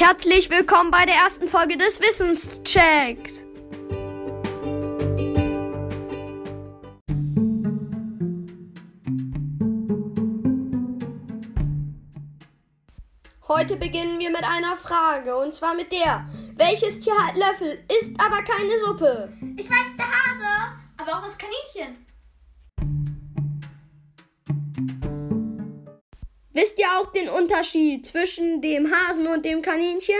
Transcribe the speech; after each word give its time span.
Herzlich 0.00 0.48
willkommen 0.48 0.92
bei 0.92 1.04
der 1.06 1.16
ersten 1.16 1.48
Folge 1.48 1.76
des 1.76 2.00
Wissenschecks. 2.00 3.44
Heute 13.48 13.74
beginnen 13.74 14.20
wir 14.20 14.30
mit 14.30 14.44
einer 14.44 14.76
Frage 14.76 15.36
und 15.36 15.56
zwar 15.56 15.74
mit 15.74 15.90
der: 15.90 16.30
Welches 16.54 17.00
Tier 17.00 17.14
hat 17.14 17.36
Löffel, 17.36 17.84
isst 18.00 18.14
aber 18.20 18.40
keine 18.42 18.78
Suppe? 18.86 19.32
Ich 19.56 19.68
weiß, 19.68 19.96
der 19.98 20.06
Hase, 20.06 20.78
aber 20.96 21.18
auch 21.18 21.24
das 21.24 21.36
Kaninchen. 21.36 22.06
Wisst 26.60 26.80
ihr 26.80 26.88
auch 26.98 27.12
den 27.12 27.28
Unterschied 27.28 28.04
zwischen 28.04 28.60
dem 28.60 28.92
Hasen 28.92 29.28
und 29.28 29.44
dem 29.44 29.62
Kaninchen? 29.62 30.16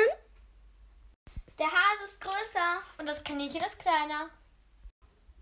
Der 1.58 1.66
Hase 1.66 2.04
ist 2.04 2.20
größer 2.20 2.78
und 2.96 3.08
das 3.08 3.24
Kaninchen 3.24 3.60
ist 3.60 3.76
kleiner. 3.80 4.30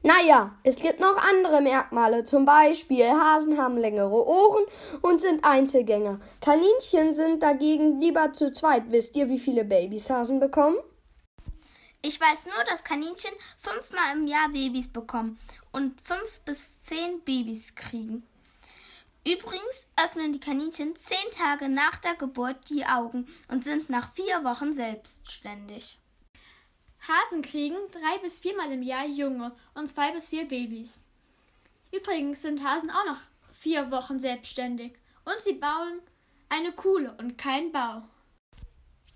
Naja, 0.02 0.58
es 0.64 0.76
gibt 0.76 0.98
noch 0.98 1.18
andere 1.18 1.60
Merkmale. 1.60 2.24
Zum 2.24 2.46
Beispiel 2.46 3.04
Hasen 3.04 3.60
haben 3.60 3.76
längere 3.76 4.26
Ohren 4.26 4.64
und 5.02 5.20
sind 5.20 5.44
Einzelgänger. 5.44 6.18
Kaninchen 6.40 7.14
sind 7.14 7.42
dagegen 7.42 8.00
lieber 8.00 8.32
zu 8.32 8.50
zweit. 8.50 8.84
Wisst 8.88 9.16
ihr, 9.16 9.28
wie 9.28 9.38
viele 9.38 9.66
Babys 9.66 10.08
Hasen 10.08 10.40
bekommen? 10.40 10.78
Ich 12.00 12.18
weiß 12.18 12.46
nur, 12.46 12.64
dass 12.70 12.84
Kaninchen 12.84 13.34
fünfmal 13.58 14.14
im 14.14 14.26
Jahr 14.26 14.48
Babys 14.48 14.90
bekommen 14.90 15.38
und 15.72 16.00
fünf 16.00 16.40
bis 16.46 16.80
zehn 16.84 17.20
Babys 17.20 17.74
kriegen. 17.74 18.26
Übrigens 19.26 19.88
öffnen 20.00 20.32
die 20.32 20.38
Kaninchen 20.38 20.94
zehn 20.94 21.30
Tage 21.32 21.68
nach 21.68 21.96
der 21.96 22.14
Geburt 22.14 22.70
die 22.70 22.86
Augen 22.86 23.26
und 23.48 23.64
sind 23.64 23.90
nach 23.90 24.12
vier 24.14 24.44
Wochen 24.44 24.72
selbstständig. 24.72 25.98
Hasen 27.00 27.42
kriegen 27.42 27.76
drei 27.90 28.18
bis 28.22 28.38
viermal 28.38 28.70
im 28.70 28.82
Jahr 28.82 29.04
Junge 29.04 29.50
und 29.74 29.88
zwei 29.88 30.12
bis 30.12 30.28
vier 30.28 30.46
Babys. 30.46 31.02
Übrigens 31.90 32.42
sind 32.42 32.62
Hasen 32.62 32.88
auch 32.88 33.04
noch 33.04 33.18
vier 33.50 33.90
Wochen 33.90 34.20
selbstständig 34.20 34.92
und 35.24 35.40
sie 35.40 35.54
bauen 35.54 36.00
eine 36.48 36.70
Kuhle 36.70 37.12
und 37.18 37.36
keinen 37.36 37.72
Bau. 37.72 38.02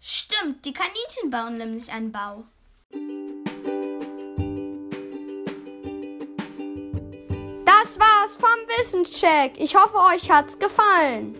Stimmt, 0.01 0.65
die 0.65 0.73
Kaninchen 0.73 1.31
bauen 1.31 1.57
nämlich 1.57 1.93
einen 1.93 2.11
Bau. 2.11 2.47
War's 8.01 8.37
vom 8.37 8.49
Wissenscheck. 8.79 9.53
Ich 9.59 9.77
hoffe, 9.77 9.97
euch 10.15 10.31
hat's 10.31 10.59
gefallen. 10.59 11.37